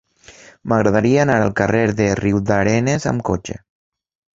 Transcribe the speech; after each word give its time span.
M'agradaria 0.73 1.21
anar 1.25 1.37
al 1.43 1.53
carrer 1.61 1.85
de 2.03 2.11
Riudarenes 2.23 3.11
amb 3.15 3.31
cotxe. 3.33 3.65